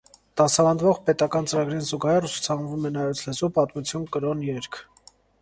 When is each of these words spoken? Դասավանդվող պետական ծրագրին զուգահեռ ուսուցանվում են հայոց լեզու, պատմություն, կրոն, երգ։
Դասավանդվող 0.39 1.01
պետական 1.09 1.49
ծրագրին 1.51 1.83
զուգահեռ 1.89 2.25
ուսուցանվում 2.31 2.89
են 2.91 2.99
հայոց 3.01 3.23
լեզու, 3.27 3.51
պատմություն, 3.61 4.09
կրոն, 4.17 4.43
երգ։ 4.51 4.83